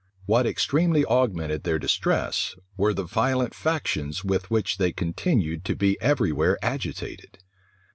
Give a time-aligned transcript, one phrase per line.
[0.25, 5.95] What extremely augmented their distress, were the violent factions with which they continued to be
[6.01, 7.37] every where agitated.